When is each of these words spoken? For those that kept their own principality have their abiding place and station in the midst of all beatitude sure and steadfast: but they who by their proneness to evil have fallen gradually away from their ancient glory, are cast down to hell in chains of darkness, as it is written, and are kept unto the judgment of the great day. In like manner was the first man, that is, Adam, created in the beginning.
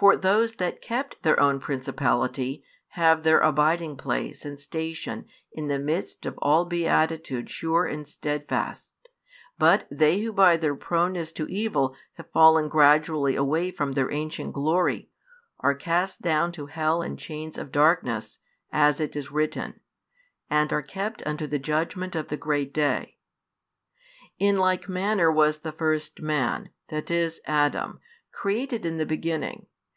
For 0.00 0.16
those 0.16 0.54
that 0.54 0.80
kept 0.80 1.24
their 1.24 1.38
own 1.38 1.60
principality 1.60 2.64
have 2.96 3.22
their 3.22 3.40
abiding 3.40 3.98
place 3.98 4.46
and 4.46 4.58
station 4.58 5.26
in 5.52 5.68
the 5.68 5.78
midst 5.78 6.24
of 6.24 6.38
all 6.38 6.64
beatitude 6.64 7.50
sure 7.50 7.84
and 7.84 8.08
steadfast: 8.08 8.94
but 9.58 9.86
they 9.90 10.20
who 10.20 10.32
by 10.32 10.56
their 10.56 10.74
proneness 10.74 11.32
to 11.32 11.46
evil 11.48 11.94
have 12.14 12.30
fallen 12.30 12.70
gradually 12.70 13.36
away 13.36 13.70
from 13.70 13.92
their 13.92 14.10
ancient 14.10 14.54
glory, 14.54 15.10
are 15.58 15.74
cast 15.74 16.22
down 16.22 16.50
to 16.52 16.64
hell 16.64 17.02
in 17.02 17.18
chains 17.18 17.58
of 17.58 17.70
darkness, 17.70 18.38
as 18.72 19.00
it 19.00 19.14
is 19.14 19.30
written, 19.30 19.80
and 20.48 20.72
are 20.72 20.80
kept 20.80 21.22
unto 21.26 21.46
the 21.46 21.58
judgment 21.58 22.16
of 22.16 22.28
the 22.28 22.38
great 22.38 22.72
day. 22.72 23.18
In 24.38 24.56
like 24.56 24.88
manner 24.88 25.30
was 25.30 25.58
the 25.58 25.72
first 25.72 26.22
man, 26.22 26.70
that 26.88 27.10
is, 27.10 27.42
Adam, 27.44 28.00
created 28.32 28.86
in 28.86 28.96
the 28.96 29.04
beginning. 29.04 29.66